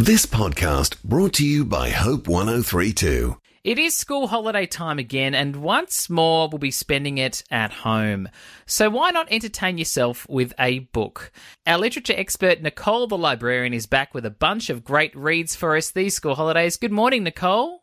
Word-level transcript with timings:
This 0.00 0.26
podcast 0.26 1.02
brought 1.02 1.32
to 1.34 1.44
you 1.44 1.64
by 1.64 1.90
Hope 1.90 2.28
1032. 2.28 3.36
It 3.64 3.80
is 3.80 3.96
school 3.96 4.28
holiday 4.28 4.64
time 4.64 5.00
again, 5.00 5.34
and 5.34 5.56
once 5.56 6.08
more 6.08 6.48
we'll 6.48 6.60
be 6.60 6.70
spending 6.70 7.18
it 7.18 7.42
at 7.50 7.72
home. 7.72 8.28
So 8.64 8.90
why 8.90 9.10
not 9.10 9.26
entertain 9.28 9.76
yourself 9.76 10.24
with 10.28 10.54
a 10.56 10.78
book? 10.78 11.32
Our 11.66 11.78
literature 11.78 12.14
expert 12.16 12.62
Nicole 12.62 13.08
the 13.08 13.18
librarian 13.18 13.74
is 13.74 13.86
back 13.86 14.14
with 14.14 14.24
a 14.24 14.30
bunch 14.30 14.70
of 14.70 14.84
great 14.84 15.16
reads 15.16 15.56
for 15.56 15.76
us 15.76 15.90
these 15.90 16.14
school 16.14 16.36
holidays. 16.36 16.76
Good 16.76 16.92
morning, 16.92 17.24
Nicole. 17.24 17.82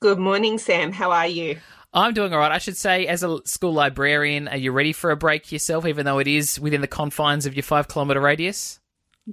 Good 0.00 0.18
morning, 0.18 0.56
Sam. 0.56 0.92
How 0.92 1.10
are 1.10 1.28
you? 1.28 1.58
I'm 1.92 2.14
doing 2.14 2.32
all 2.32 2.40
right. 2.40 2.52
I 2.52 2.56
should 2.58 2.78
say, 2.78 3.06
as 3.06 3.22
a 3.22 3.38
school 3.44 3.74
librarian, 3.74 4.48
are 4.48 4.56
you 4.56 4.72
ready 4.72 4.94
for 4.94 5.10
a 5.10 5.16
break 5.16 5.52
yourself, 5.52 5.84
even 5.84 6.06
though 6.06 6.20
it 6.20 6.26
is 6.26 6.58
within 6.58 6.80
the 6.80 6.88
confines 6.88 7.44
of 7.44 7.54
your 7.54 7.64
five 7.64 7.86
kilometre 7.86 8.18
radius? 8.18 8.80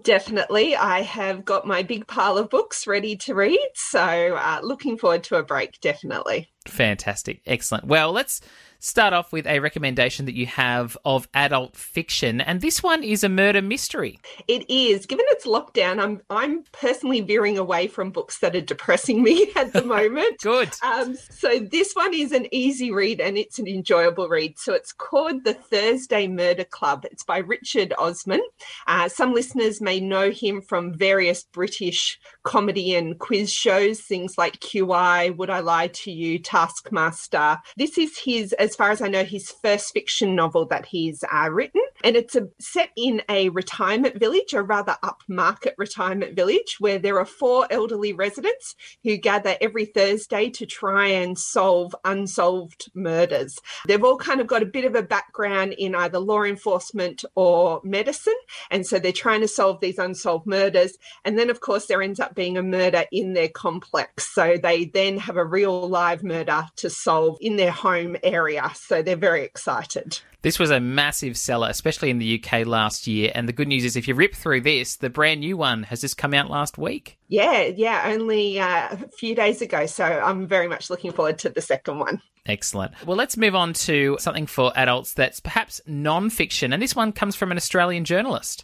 Definitely. 0.02 0.76
I 0.76 1.02
have 1.02 1.46
got 1.46 1.66
my 1.66 1.82
big 1.82 2.08
pile 2.08 2.38
of 2.38 2.50
books 2.50 2.86
ready 2.86 3.16
to 3.18 3.34
read. 3.34 3.70
So, 3.74 4.00
uh, 4.36 4.60
looking 4.62 4.98
forward 4.98 5.24
to 5.26 5.38
a 5.38 5.44
break, 5.44 5.80
definitely. 5.80 6.50
Fantastic. 6.68 7.42
Excellent. 7.46 7.86
Well, 7.86 8.12
let's 8.12 8.42
start 8.80 9.14
off 9.14 9.32
with 9.32 9.48
a 9.48 9.60
recommendation 9.60 10.26
that 10.26 10.36
you 10.36 10.46
have 10.46 10.98
of 11.06 11.28
adult 11.34 11.76
fiction, 11.76 12.42
and 12.42 12.62
this 12.62 12.82
one 12.84 13.04
is 13.04 13.24
a 13.24 13.30
murder 13.30 13.62
mystery. 13.62 14.20
It 14.48 14.70
is. 14.70 15.06
Given 15.06 15.26
it's 15.30 15.46
lockdown, 15.46 16.02
I'm 16.02 16.22
I'm 16.30 16.64
personally 16.72 17.22
veering 17.22 17.58
away 17.58 17.88
from 17.88 18.12
books 18.12 18.40
that 18.40 18.56
are 18.56 18.62
depressing 18.62 19.24
me 19.24 19.52
at 19.56 19.74
the 19.74 19.84
moment. 19.84 20.40
Good. 20.42 20.70
Um, 20.84 21.16
so 21.30 21.60
this 21.60 21.94
one 21.94 22.14
is 22.14 22.32
an 22.32 22.48
easy 22.52 22.92
read 22.92 23.20
and 23.20 23.38
it's 23.38 23.60
an 23.60 23.68
enjoyable 23.68 24.28
read. 24.28 24.58
So 24.60 24.74
it's 24.74 24.94
called 24.94 25.44
The 25.44 25.54
Thursday 25.54 26.28
Murder 26.28 26.64
Club. 26.64 27.06
It's 27.12 27.24
by 27.24 27.40
Richard 27.40 27.94
Osman. 27.98 28.42
Uh, 28.88 29.10
some 29.10 29.34
listeners 29.34 29.82
may 29.82 30.00
know 30.00 30.32
him 30.32 30.62
from 30.62 30.94
various 30.94 31.44
British 31.44 32.20
comedy 32.44 32.96
and 32.96 33.18
quiz 33.20 33.52
shows, 33.52 34.02
things 34.02 34.38
like 34.38 34.60
QI, 34.60 35.36
Would 35.36 35.50
I 35.50 35.60
Lie 35.60 35.88
to 35.88 36.12
You, 36.12 36.40
Taskmaster. 36.40 37.58
This 37.76 37.98
is 37.98 38.18
his 38.18 38.56
as 38.68 38.76
far 38.76 38.92
as 38.92 39.02
I 39.02 39.08
know, 39.08 39.24
his 39.24 39.50
first 39.50 39.94
fiction 39.94 40.36
novel 40.36 40.66
that 40.66 40.86
he's 40.86 41.24
uh, 41.34 41.50
written. 41.50 41.82
And 42.04 42.18
it's 42.18 42.36
a, 42.36 42.50
set 42.60 42.90
in 42.98 43.22
a 43.30 43.48
retirement 43.50 44.20
village, 44.20 44.54
a 44.54 44.62
rather 44.62 44.98
upmarket 45.04 45.72
retirement 45.78 46.36
village, 46.36 46.76
where 46.80 47.00
there 47.00 47.18
are 47.18 47.26
four 47.26 47.66
elderly 47.72 48.12
residents 48.12 48.76
who 49.06 49.16
gather 49.16 49.56
every 49.62 49.86
Thursday 49.86 50.50
to 50.50 50.66
try 50.66 51.08
and 51.08 51.40
solve 51.40 51.96
unsolved 52.04 52.92
murders. 52.94 53.58
They've 53.88 54.04
all 54.04 54.18
kind 54.18 54.42
of 54.42 54.48
got 54.48 54.64
a 54.64 54.66
bit 54.66 54.84
of 54.84 54.96
a 54.96 55.02
background 55.02 55.74
in 55.78 55.96
either 55.96 56.20
law 56.20 56.44
enforcement 56.44 57.24
or 57.36 57.80
medicine. 57.86 58.36
And 58.70 58.86
so 58.86 59.00
they're 59.00 59.14
trying 59.14 59.42
to 59.42 59.48
solve 59.48 59.80
these 59.80 59.98
unsolved 59.98 60.46
murders. 60.46 60.98
And 61.24 61.40
then, 61.40 61.50
of 61.50 61.62
course, 61.62 61.86
there 61.86 62.02
ends 62.02 62.20
up 62.20 62.36
being 62.36 62.58
a 62.58 62.64
murder 62.64 63.06
in 63.14 63.32
their 63.32 63.48
complex. 63.48 64.34
So 64.36 64.58
they 64.62 64.86
then 64.86 65.18
have 65.20 65.38
a 65.38 65.46
real 65.46 65.88
live 65.88 66.22
murder 66.22 66.66
to 66.76 66.90
solve 66.90 67.38
in 67.40 67.56
their 67.56 67.72
home 67.72 68.18
area 68.24 68.57
area. 68.58 68.72
So 68.76 69.02
they're 69.02 69.16
very 69.16 69.44
excited. 69.44 70.20
This 70.42 70.60
was 70.60 70.70
a 70.70 70.80
massive 70.80 71.36
seller, 71.36 71.68
especially 71.70 72.10
in 72.10 72.20
the 72.20 72.42
UK 72.42 72.66
last 72.66 73.08
year. 73.08 73.32
And 73.36 73.48
the 73.48 73.54
good 73.54 73.68
news 73.68 73.84
is, 73.84 73.96
if 73.96 74.08
you 74.08 74.16
rip 74.16 74.36
through 74.36 74.62
this, 74.62 74.96
the 74.96 75.10
brand 75.10 75.42
new 75.42 75.58
one 75.58 75.84
has 75.84 76.02
just 76.02 76.18
come 76.18 76.34
out 76.34 76.50
last 76.50 76.78
week. 76.78 77.18
Yeah, 77.28 77.64
yeah, 77.64 78.04
only 78.06 78.60
uh, 78.60 78.88
a 78.92 78.98
few 79.18 79.36
days 79.36 79.62
ago. 79.62 79.86
So 79.88 80.06
I'm 80.06 80.48
very 80.48 80.68
much 80.68 80.90
looking 80.90 81.12
forward 81.12 81.40
to 81.40 81.50
the 81.50 81.62
second 81.62 82.00
one. 82.00 82.22
Excellent. 82.46 82.94
Well, 83.06 83.18
let's 83.18 83.36
move 83.36 83.56
on 83.56 83.74
to 83.74 84.16
something 84.20 84.46
for 84.46 84.72
adults 84.76 85.14
that's 85.14 85.42
perhaps 85.42 85.82
non 85.86 86.30
fiction. 86.30 86.72
And 86.72 86.82
this 86.82 86.96
one 86.96 87.12
comes 87.12 87.36
from 87.36 87.52
an 87.52 87.58
Australian 87.58 88.06
journalist. 88.06 88.64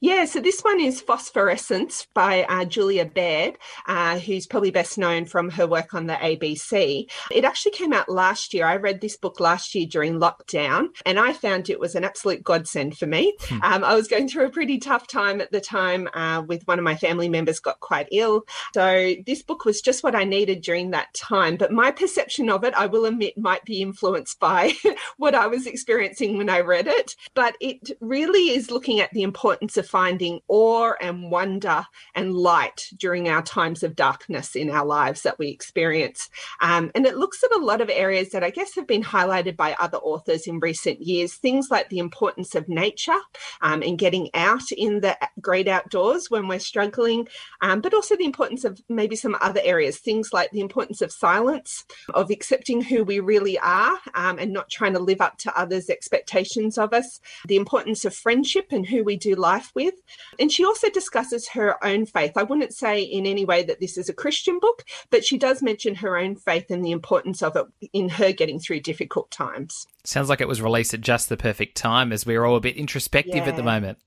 Yeah, 0.00 0.24
so 0.24 0.40
this 0.40 0.60
one 0.60 0.80
is 0.80 1.00
Phosphorescence 1.00 2.06
by 2.14 2.44
uh, 2.44 2.64
Julia 2.64 3.04
Baird, 3.04 3.58
uh, 3.86 4.18
who's 4.18 4.46
probably 4.46 4.70
best 4.70 4.96
known 4.96 5.24
from 5.24 5.50
her 5.50 5.66
work 5.66 5.94
on 5.94 6.06
the 6.06 6.14
ABC. 6.14 7.10
It 7.30 7.44
actually 7.44 7.72
came 7.72 7.92
out 7.92 8.08
last 8.08 8.54
year. 8.54 8.66
I 8.66 8.76
read 8.76 9.00
this 9.00 9.16
book 9.16 9.40
last 9.40 9.74
year 9.74 9.86
during 9.86 10.14
lockdown, 10.14 10.88
and 11.04 11.18
I 11.18 11.32
found 11.32 11.68
it 11.68 11.80
was 11.80 11.94
an 11.94 12.04
absolute 12.04 12.42
godsend 12.42 12.96
for 12.96 13.06
me. 13.06 13.34
Hmm. 13.48 13.62
Um, 13.62 13.84
I 13.84 13.94
was 13.94 14.08
going 14.08 14.28
through 14.28 14.46
a 14.46 14.50
pretty 14.50 14.78
tough 14.78 15.06
time 15.06 15.40
at 15.40 15.52
the 15.52 15.60
time 15.60 16.08
uh, 16.14 16.42
with 16.46 16.66
one 16.66 16.78
of 16.78 16.84
my 16.84 16.96
family 16.96 17.28
members 17.28 17.60
got 17.60 17.80
quite 17.80 18.08
ill. 18.12 18.44
So 18.74 19.14
this 19.26 19.42
book 19.42 19.64
was 19.64 19.80
just 19.80 20.02
what 20.02 20.14
I 20.14 20.24
needed 20.24 20.62
during 20.62 20.92
that 20.92 21.12
time. 21.14 21.56
But 21.56 21.72
my 21.72 21.90
perception 21.90 22.48
of 22.50 22.64
it, 22.64 22.74
I 22.74 22.86
will 22.86 23.04
admit, 23.04 23.36
might 23.36 23.64
be 23.64 23.82
influenced 23.82 24.38
by 24.40 24.72
what 25.16 25.34
I 25.34 25.46
was 25.46 25.66
experiencing 25.66 26.38
when 26.38 26.48
I 26.48 26.60
read 26.60 26.86
it. 26.86 27.16
But 27.34 27.56
it 27.60 27.90
really 28.00 28.50
is 28.50 28.70
looking 28.70 29.00
at 29.00 29.10
the 29.12 29.22
importance 29.22 29.57
importance 29.58 29.76
of 29.76 29.88
finding 29.88 30.40
awe 30.46 30.92
and 31.00 31.32
wonder 31.32 31.84
and 32.14 32.32
light 32.32 32.88
during 32.96 33.28
our 33.28 33.42
times 33.42 33.82
of 33.82 33.96
darkness 33.96 34.54
in 34.54 34.70
our 34.70 34.86
lives 34.86 35.22
that 35.22 35.36
we 35.36 35.48
experience. 35.48 36.30
Um, 36.60 36.92
and 36.94 37.04
it 37.04 37.16
looks 37.16 37.42
at 37.42 37.50
a 37.50 37.64
lot 37.64 37.80
of 37.80 37.90
areas 37.90 38.30
that 38.30 38.44
I 38.44 38.50
guess 38.50 38.76
have 38.76 38.86
been 38.86 39.02
highlighted 39.02 39.56
by 39.56 39.74
other 39.80 39.98
authors 39.98 40.46
in 40.46 40.60
recent 40.60 41.00
years, 41.00 41.34
things 41.34 41.68
like 41.72 41.88
the 41.88 41.98
importance 41.98 42.54
of 42.54 42.68
nature 42.68 43.18
um, 43.60 43.82
and 43.82 43.98
getting 43.98 44.30
out 44.34 44.70
in 44.70 45.00
the 45.00 45.18
great 45.40 45.66
outdoors 45.66 46.30
when 46.30 46.46
we're 46.46 46.60
struggling, 46.60 47.26
um, 47.60 47.80
but 47.80 47.94
also 47.94 48.16
the 48.16 48.24
importance 48.24 48.64
of 48.64 48.80
maybe 48.88 49.16
some 49.16 49.36
other 49.40 49.60
areas, 49.64 49.98
things 49.98 50.32
like 50.32 50.52
the 50.52 50.60
importance 50.60 51.02
of 51.02 51.10
silence, 51.10 51.84
of 52.14 52.30
accepting 52.30 52.80
who 52.80 53.02
we 53.02 53.18
really 53.18 53.58
are 53.58 53.98
um, 54.14 54.38
and 54.38 54.52
not 54.52 54.70
trying 54.70 54.92
to 54.92 55.00
live 55.00 55.20
up 55.20 55.36
to 55.38 55.58
others' 55.58 55.90
expectations 55.90 56.78
of 56.78 56.92
us, 56.92 57.18
the 57.48 57.56
importance 57.56 58.04
of 58.04 58.14
friendship 58.14 58.66
and 58.70 58.86
who 58.86 59.02
we 59.02 59.16
do 59.16 59.34
life 59.48 59.70
with. 59.74 59.94
And 60.38 60.52
she 60.52 60.64
also 60.64 60.90
discusses 60.90 61.48
her 61.48 61.82
own 61.82 62.04
faith. 62.04 62.32
I 62.36 62.42
wouldn't 62.42 62.74
say 62.74 63.00
in 63.00 63.24
any 63.24 63.44
way 63.46 63.62
that 63.64 63.80
this 63.80 63.96
is 63.96 64.08
a 64.10 64.20
Christian 64.22 64.58
book, 64.58 64.84
but 65.10 65.24
she 65.24 65.38
does 65.38 65.62
mention 65.62 65.94
her 65.96 66.18
own 66.18 66.36
faith 66.36 66.70
and 66.70 66.84
the 66.84 66.90
importance 66.90 67.42
of 67.42 67.56
it 67.56 67.66
in 67.92 68.10
her 68.10 68.32
getting 68.32 68.60
through 68.60 68.80
difficult 68.80 69.30
times. 69.30 69.86
Sounds 70.04 70.28
like 70.28 70.42
it 70.42 70.48
was 70.48 70.60
released 70.60 70.92
at 70.92 71.00
just 71.00 71.28
the 71.28 71.36
perfect 71.36 71.76
time 71.76 72.12
as 72.12 72.26
we're 72.26 72.44
all 72.44 72.56
a 72.56 72.60
bit 72.60 72.76
introspective 72.76 73.44
yeah. 73.44 73.48
at 73.48 73.56
the 73.56 73.62
moment. 73.62 73.98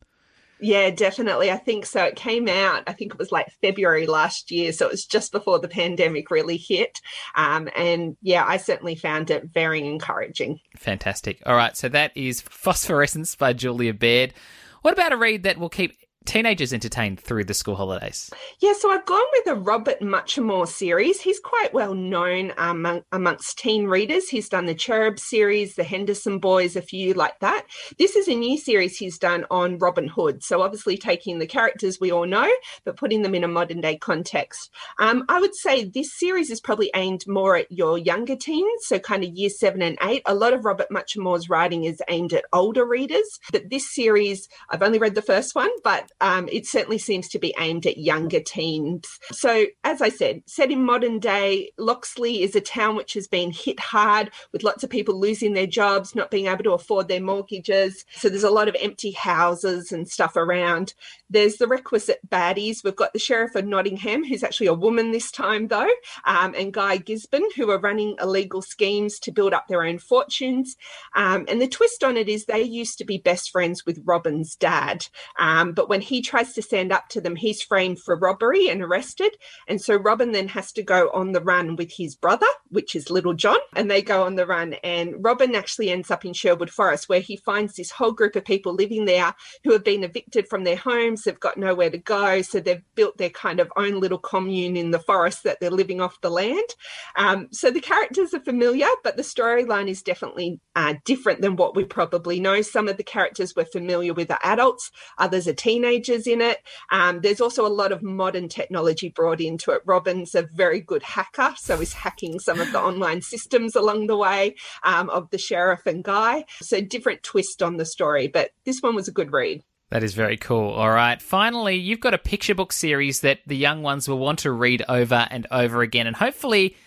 Yeah, 0.63 0.91
definitely. 0.91 1.49
I 1.49 1.57
think 1.57 1.87
so. 1.87 2.03
It 2.03 2.15
came 2.15 2.47
out, 2.47 2.83
I 2.85 2.93
think 2.93 3.13
it 3.13 3.17
was 3.17 3.31
like 3.31 3.51
February 3.61 4.05
last 4.05 4.51
year. 4.51 4.71
So 4.71 4.85
it 4.85 4.91
was 4.91 5.07
just 5.07 5.31
before 5.31 5.57
the 5.57 5.67
pandemic 5.67 6.29
really 6.29 6.57
hit. 6.57 7.01
Um, 7.35 7.67
and 7.75 8.15
yeah, 8.21 8.45
I 8.45 8.57
certainly 8.57 8.93
found 8.93 9.31
it 9.31 9.45
very 9.45 9.83
encouraging. 9.85 10.59
Fantastic. 10.77 11.41
All 11.47 11.55
right. 11.55 11.75
So 11.75 11.89
that 11.89 12.15
is 12.15 12.41
Phosphorescence 12.41 13.33
by 13.33 13.53
Julia 13.53 13.93
Baird. 13.95 14.35
What 14.81 14.93
about 14.93 15.13
a 15.13 15.17
read 15.17 15.43
that 15.43 15.57
will 15.57 15.69
keep 15.69 15.97
teenagers 16.25 16.71
entertained 16.73 17.19
through 17.19 17.43
the 17.45 17.53
school 17.53 17.75
holidays? 17.75 18.29
Yeah, 18.59 18.73
so 18.73 18.91
I've 18.91 19.05
gone 19.05 19.25
with 19.33 19.47
a 19.47 19.55
Robert 19.55 20.01
Muchamore 20.01 20.67
series. 20.67 21.21
He's 21.21 21.39
quite 21.39 21.73
well 21.73 21.93
known 21.93 22.53
um, 22.57 23.03
amongst 23.11 23.57
teen 23.57 23.87
readers. 23.87 24.29
He's 24.29 24.49
done 24.49 24.65
the 24.65 24.75
Cherub 24.75 25.19
series, 25.19 25.75
the 25.75 25.83
Henderson 25.83 26.39
Boys, 26.39 26.75
a 26.75 26.81
few 26.81 27.13
like 27.13 27.39
that. 27.39 27.65
This 27.97 28.15
is 28.15 28.27
a 28.27 28.35
new 28.35 28.57
series 28.57 28.97
he's 28.97 29.17
done 29.17 29.45
on 29.49 29.77
Robin 29.79 30.07
Hood. 30.07 30.43
So 30.43 30.61
obviously 30.61 30.97
taking 30.97 31.39
the 31.39 31.47
characters 31.47 31.99
we 31.99 32.11
all 32.11 32.27
know, 32.27 32.49
but 32.85 32.97
putting 32.97 33.23
them 33.23 33.35
in 33.35 33.43
a 33.43 33.47
modern 33.47 33.81
day 33.81 33.97
context. 33.97 34.71
Um, 34.99 35.23
I 35.27 35.39
would 35.39 35.55
say 35.55 35.85
this 35.85 36.17
series 36.17 36.51
is 36.51 36.61
probably 36.61 36.91
aimed 36.95 37.27
more 37.27 37.55
at 37.55 37.71
your 37.71 37.97
younger 37.97 38.35
teens, 38.35 38.85
so 38.85 38.99
kind 38.99 39.23
of 39.23 39.31
year 39.31 39.49
seven 39.49 39.81
and 39.81 39.97
eight. 40.03 40.21
A 40.25 40.35
lot 40.35 40.53
of 40.53 40.65
Robert 40.65 40.89
Muchamore's 40.91 41.49
writing 41.49 41.85
is 41.85 42.01
aimed 42.09 42.33
at 42.33 42.45
older 42.53 42.85
readers, 42.85 43.39
but 43.51 43.69
this 43.69 43.93
series, 43.93 44.47
I've 44.69 44.83
only 44.83 44.99
read 44.99 45.15
the 45.15 45.21
first 45.21 45.55
one, 45.55 45.71
but 45.83 46.11
um, 46.21 46.49
it 46.51 46.65
certainly 46.65 46.97
seems 46.97 47.27
to 47.29 47.39
be 47.39 47.53
aimed 47.59 47.85
at 47.85 47.97
younger 47.97 48.39
teens. 48.39 49.19
So, 49.31 49.65
as 49.83 50.01
I 50.01 50.09
said, 50.09 50.43
set 50.45 50.71
in 50.71 50.83
modern 50.83 51.19
day, 51.19 51.71
Loxley 51.77 52.43
is 52.43 52.55
a 52.55 52.61
town 52.61 52.95
which 52.95 53.13
has 53.13 53.27
been 53.27 53.51
hit 53.51 53.79
hard 53.79 54.31
with 54.51 54.63
lots 54.63 54.83
of 54.83 54.89
people 54.89 55.19
losing 55.19 55.53
their 55.53 55.67
jobs, 55.67 56.15
not 56.15 56.31
being 56.31 56.47
able 56.47 56.63
to 56.63 56.73
afford 56.73 57.07
their 57.07 57.21
mortgages. 57.21 58.05
So, 58.15 58.29
there's 58.29 58.43
a 58.43 58.49
lot 58.49 58.67
of 58.67 58.75
empty 58.79 59.11
houses 59.11 59.91
and 59.91 60.07
stuff 60.07 60.35
around. 60.35 60.93
There's 61.29 61.57
the 61.57 61.67
requisite 61.67 62.19
baddies. 62.29 62.83
We've 62.83 62.95
got 62.95 63.13
the 63.13 63.19
Sheriff 63.19 63.55
of 63.55 63.65
Nottingham, 63.65 64.23
who's 64.25 64.43
actually 64.43 64.67
a 64.67 64.73
woman 64.73 65.11
this 65.11 65.31
time, 65.31 65.69
though, 65.69 65.89
um, 66.25 66.53
and 66.57 66.73
Guy 66.73 66.97
Gisborne, 66.97 67.49
who 67.55 67.71
are 67.71 67.79
running 67.79 68.15
illegal 68.21 68.61
schemes 68.61 69.17
to 69.19 69.31
build 69.31 69.53
up 69.53 69.67
their 69.67 69.83
own 69.83 69.97
fortunes. 69.97 70.75
Um, 71.15 71.45
and 71.47 71.61
the 71.61 71.67
twist 71.67 72.03
on 72.03 72.17
it 72.17 72.27
is 72.29 72.45
they 72.45 72.61
used 72.61 72.97
to 72.97 73.05
be 73.05 73.17
best 73.17 73.49
friends 73.49 73.85
with 73.85 74.01
Robin's 74.03 74.55
dad. 74.55 75.07
Um, 75.39 75.71
but 75.71 75.89
when 75.89 76.01
when 76.01 76.07
he 76.11 76.21
tries 76.21 76.51
to 76.53 76.61
stand 76.61 76.91
up 76.91 77.07
to 77.07 77.21
them, 77.21 77.37
he's 77.37 77.61
framed 77.61 77.97
for 77.97 78.17
robbery 78.17 78.67
and 78.67 78.81
arrested. 78.81 79.37
And 79.65 79.81
so 79.81 79.95
Robin 79.95 80.33
then 80.33 80.49
has 80.49 80.73
to 80.73 80.83
go 80.83 81.09
on 81.13 81.31
the 81.31 81.39
run 81.39 81.77
with 81.77 81.89
his 81.89 82.15
brother, 82.15 82.47
which 82.67 82.97
is 82.97 83.09
Little 83.09 83.33
John, 83.33 83.59
and 83.77 83.89
they 83.89 84.01
go 84.01 84.23
on 84.23 84.35
the 84.35 84.45
run. 84.45 84.73
And 84.83 85.15
Robin 85.23 85.55
actually 85.55 85.89
ends 85.89 86.11
up 86.11 86.25
in 86.25 86.33
Sherwood 86.33 86.69
Forest, 86.69 87.07
where 87.07 87.21
he 87.21 87.37
finds 87.37 87.75
this 87.75 87.91
whole 87.91 88.11
group 88.11 88.35
of 88.35 88.43
people 88.43 88.73
living 88.73 89.05
there 89.05 89.33
who 89.63 89.71
have 89.71 89.85
been 89.85 90.03
evicted 90.03 90.49
from 90.49 90.65
their 90.65 90.75
homes. 90.75 91.23
They've 91.23 91.39
got 91.39 91.55
nowhere 91.55 91.89
to 91.89 91.97
go. 91.97 92.41
So 92.41 92.59
they've 92.59 92.83
built 92.95 93.17
their 93.17 93.29
kind 93.29 93.61
of 93.61 93.71
own 93.77 94.01
little 94.01 94.17
commune 94.17 94.75
in 94.75 94.91
the 94.91 94.99
forest 94.99 95.45
that 95.45 95.61
they're 95.61 95.71
living 95.71 96.01
off 96.01 96.19
the 96.19 96.29
land. 96.29 96.75
Um, 97.15 97.47
so 97.53 97.71
the 97.71 97.79
characters 97.79 98.33
are 98.33 98.43
familiar, 98.43 98.87
but 99.01 99.15
the 99.15 99.23
storyline 99.23 99.87
is 99.87 100.01
definitely 100.01 100.59
uh, 100.75 100.95
different 101.05 101.39
than 101.39 101.55
what 101.55 101.73
we 101.73 101.85
probably 101.85 102.41
know. 102.41 102.61
Some 102.61 102.89
of 102.89 102.97
the 102.97 103.03
characters 103.03 103.55
we're 103.55 103.63
familiar 103.63 104.13
with 104.13 104.29
are 104.29 104.39
adults, 104.43 104.91
others 105.17 105.47
are 105.47 105.53
teenagers 105.53 106.00
in 106.09 106.41
it. 106.41 106.59
Um, 106.91 107.21
there's 107.21 107.41
also 107.41 107.65
a 107.65 107.69
lot 107.69 107.91
of 107.91 108.03
modern 108.03 108.49
technology 108.49 109.09
brought 109.09 109.41
into 109.41 109.71
it. 109.71 109.81
Robin's 109.85 110.35
a 110.35 110.43
very 110.43 110.79
good 110.79 111.03
hacker, 111.03 111.53
so 111.57 111.77
he's 111.77 111.93
hacking 111.93 112.39
some 112.39 112.59
of 112.59 112.71
the 112.71 112.79
online 112.81 113.21
systems 113.21 113.75
along 113.75 114.07
the 114.07 114.17
way 114.17 114.55
um, 114.83 115.09
of 115.09 115.29
the 115.29 115.37
sheriff 115.37 115.85
and 115.85 116.03
Guy. 116.03 116.45
So 116.61 116.81
different 116.81 117.23
twist 117.23 117.61
on 117.61 117.77
the 117.77 117.85
story, 117.85 118.27
but 118.27 118.51
this 118.65 118.79
one 118.81 118.95
was 118.95 119.07
a 119.07 119.11
good 119.11 119.31
read. 119.31 119.63
That 119.89 120.03
is 120.03 120.13
very 120.13 120.37
cool. 120.37 120.69
All 120.69 120.89
right. 120.89 121.21
Finally, 121.21 121.75
you've 121.75 121.99
got 121.99 122.13
a 122.13 122.17
picture 122.17 122.55
book 122.55 122.71
series 122.71 123.21
that 123.21 123.39
the 123.45 123.57
young 123.57 123.81
ones 123.81 124.07
will 124.07 124.19
want 124.19 124.39
to 124.39 124.51
read 124.51 124.83
over 124.87 125.27
and 125.29 125.45
over 125.51 125.81
again, 125.81 126.07
and 126.07 126.15
hopefully 126.15 126.77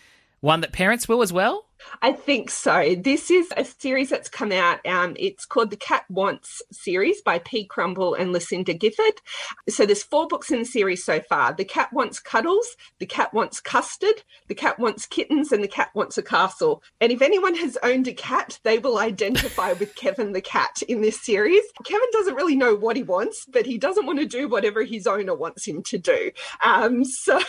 one 0.40 0.62
that 0.62 0.72
parents 0.72 1.08
will 1.08 1.22
as 1.22 1.32
well. 1.32 1.66
I 2.02 2.12
think 2.12 2.50
so. 2.50 2.94
This 2.96 3.30
is 3.30 3.52
a 3.56 3.64
series 3.64 4.10
that's 4.10 4.28
come 4.28 4.52
out. 4.52 4.84
Um, 4.86 5.16
it's 5.18 5.44
called 5.46 5.70
the 5.70 5.76
Cat 5.76 6.04
Wants 6.08 6.62
series 6.70 7.22
by 7.22 7.38
P. 7.38 7.64
Crumble 7.64 8.14
and 8.14 8.32
Lucinda 8.32 8.74
Gifford. 8.74 9.20
So 9.68 9.86
there's 9.86 10.02
four 10.02 10.26
books 10.26 10.50
in 10.50 10.58
the 10.58 10.64
series 10.64 11.04
so 11.04 11.20
far. 11.20 11.52
The 11.52 11.64
cat 11.64 11.92
wants 11.92 12.18
cuddles, 12.20 12.76
the 12.98 13.06
cat 13.06 13.32
wants 13.32 13.60
custard, 13.60 14.22
the 14.48 14.54
cat 14.54 14.78
wants 14.78 15.06
kittens, 15.06 15.52
and 15.52 15.62
the 15.62 15.68
cat 15.68 15.90
wants 15.94 16.18
a 16.18 16.22
castle. 16.22 16.82
And 17.00 17.12
if 17.12 17.22
anyone 17.22 17.54
has 17.56 17.78
owned 17.82 18.08
a 18.08 18.12
cat, 18.12 18.58
they 18.64 18.78
will 18.78 18.98
identify 18.98 19.72
with 19.72 19.94
Kevin 19.96 20.32
the 20.32 20.40
cat 20.40 20.82
in 20.88 21.00
this 21.00 21.20
series. 21.20 21.62
Kevin 21.84 22.08
doesn't 22.12 22.34
really 22.34 22.56
know 22.56 22.74
what 22.74 22.96
he 22.96 23.02
wants, 23.02 23.46
but 23.50 23.66
he 23.66 23.78
doesn't 23.78 24.06
want 24.06 24.18
to 24.18 24.26
do 24.26 24.48
whatever 24.48 24.82
his 24.82 25.06
owner 25.06 25.34
wants 25.34 25.66
him 25.66 25.82
to 25.84 25.98
do. 25.98 26.30
Um, 26.62 27.04
so 27.24 27.40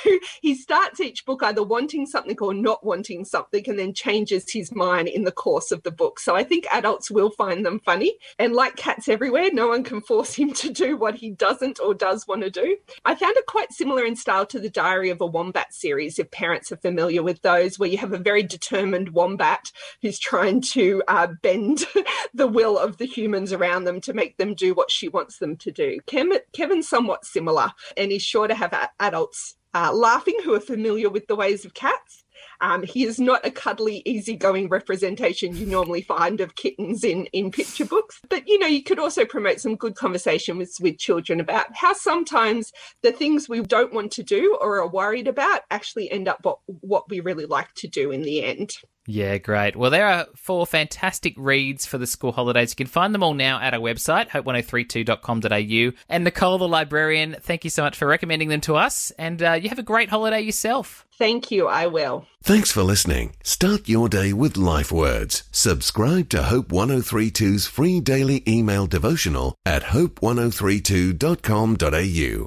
he 0.41 0.55
starts 0.55 0.99
each 0.99 1.25
book 1.25 1.41
either 1.43 1.63
wanting 1.63 2.05
something 2.05 2.37
or 2.39 2.53
not 2.53 2.85
wanting 2.85 3.25
something, 3.25 3.63
and 3.67 3.79
then 3.79 3.93
changes 3.93 4.24
changes 4.25 4.51
his 4.51 4.73
mind 4.73 5.07
in 5.07 5.23
the 5.23 5.31
course 5.31 5.71
of 5.71 5.83
the 5.83 5.91
book. 5.91 6.19
So 6.19 6.35
I 6.35 6.43
think 6.43 6.65
adults 6.71 7.11
will 7.11 7.29
find 7.29 7.65
them 7.65 7.79
funny. 7.79 8.17
And 8.39 8.53
like 8.53 8.75
cats 8.75 9.07
everywhere, 9.07 9.49
no 9.51 9.67
one 9.67 9.83
can 9.83 10.01
force 10.01 10.33
him 10.33 10.53
to 10.53 10.71
do 10.71 10.97
what 10.97 11.15
he 11.15 11.31
doesn't 11.31 11.79
or 11.79 11.93
does 11.93 12.27
want 12.27 12.41
to 12.41 12.49
do. 12.49 12.77
I 13.05 13.15
found 13.15 13.37
it 13.37 13.45
quite 13.45 13.71
similar 13.71 14.03
in 14.03 14.15
style 14.15 14.45
to 14.47 14.59
the 14.59 14.69
Diary 14.69 15.09
of 15.09 15.21
a 15.21 15.25
Wombat 15.25 15.73
series, 15.73 16.17
if 16.17 16.31
parents 16.31 16.71
are 16.71 16.77
familiar 16.77 17.21
with 17.23 17.41
those, 17.41 17.77
where 17.77 17.89
you 17.89 17.97
have 17.97 18.13
a 18.13 18.17
very 18.17 18.43
determined 18.43 19.09
wombat 19.09 19.71
who's 20.01 20.19
trying 20.19 20.61
to 20.61 21.03
uh, 21.07 21.27
bend 21.41 21.85
the 22.33 22.47
will 22.47 22.77
of 22.77 22.97
the 22.97 23.05
humans 23.05 23.53
around 23.53 23.83
them 23.83 24.01
to 24.01 24.13
make 24.13 24.37
them 24.37 24.53
do 24.53 24.73
what 24.73 24.91
she 24.91 25.07
wants 25.07 25.37
them 25.37 25.55
to 25.57 25.71
do. 25.71 25.99
Kevin's 26.07 26.89
somewhat 26.89 27.25
similar, 27.25 27.71
and 27.97 28.11
he's 28.11 28.23
sure 28.23 28.47
to 28.47 28.55
have 28.55 28.89
adults 28.99 29.55
uh, 29.73 29.91
laughing 29.93 30.37
who 30.43 30.53
are 30.53 30.59
familiar 30.59 31.09
with 31.09 31.27
the 31.27 31.35
ways 31.35 31.65
of 31.65 31.73
cats. 31.73 32.24
Um, 32.65 32.81
he 32.81 33.03
is 33.03 33.19
not 33.19 33.45
a 33.45 33.51
cuddly, 33.51 34.01
easygoing 34.05 34.69
representation 34.69 35.55
you 35.55 35.67
normally 35.67 36.01
find 36.01 36.41
of 36.41 36.55
kittens 36.55 37.03
in, 37.03 37.27
in 37.27 37.51
picture 37.51 37.85
books. 37.85 38.19
But, 38.27 38.47
you 38.47 38.57
know, 38.57 38.65
you 38.65 38.81
could 38.81 38.97
also 38.97 39.23
promote 39.23 39.59
some 39.59 39.75
good 39.75 39.93
conversation 39.93 40.57
with, 40.57 40.75
with 40.81 40.97
children 40.97 41.39
about 41.39 41.67
how 41.75 41.93
sometimes 41.93 42.71
the 43.03 43.11
things 43.11 43.47
we 43.47 43.61
don't 43.61 43.93
want 43.93 44.11
to 44.13 44.23
do 44.23 44.57
or 44.59 44.81
are 44.81 44.89
worried 44.89 45.27
about 45.27 45.61
actually 45.69 46.09
end 46.09 46.27
up 46.27 46.39
what, 46.41 46.57
what 46.65 47.07
we 47.07 47.19
really 47.19 47.45
like 47.45 47.71
to 47.75 47.87
do 47.87 48.09
in 48.09 48.23
the 48.23 48.43
end. 48.43 48.71
Yeah, 49.07 49.37
great. 49.37 49.75
Well, 49.75 49.91
there 49.91 50.07
are 50.07 50.25
four 50.35 50.65
fantastic 50.65 51.35
reads 51.37 51.85
for 51.85 51.99
the 51.99 52.07
school 52.07 52.31
holidays. 52.31 52.71
You 52.71 52.77
can 52.77 52.87
find 52.87 53.13
them 53.13 53.21
all 53.21 53.35
now 53.35 53.61
at 53.61 53.73
our 53.73 53.79
website, 53.79 54.29
hope1032.com.au. 54.29 55.97
And 56.09 56.23
Nicole, 56.23 56.57
the 56.57 56.67
librarian, 56.67 57.35
thank 57.39 57.63
you 57.63 57.69
so 57.69 57.83
much 57.83 57.95
for 57.97 58.07
recommending 58.07 58.49
them 58.49 58.61
to 58.61 58.75
us. 58.75 59.11
And 59.11 59.43
uh, 59.43 59.53
you 59.53 59.69
have 59.69 59.79
a 59.79 59.83
great 59.83 60.09
holiday 60.09 60.41
yourself. 60.41 61.05
Thank 61.17 61.49
you. 61.51 61.67
I 61.67 61.87
will. 61.87 62.27
Thanks 62.43 62.71
for 62.71 62.83
listening. 62.83 63.35
Start 63.43 63.87
your 63.87 64.09
day 64.09 64.33
with 64.33 64.57
life 64.57 64.91
words. 64.91 65.43
Subscribe 65.51 66.27
to 66.29 66.43
Hope 66.43 66.67
1032's 66.69 67.67
free 67.67 68.01
daily 68.01 68.43
email 68.47 68.87
devotional 68.87 69.55
at 69.65 69.83
hope1032.com.au. 69.83 72.43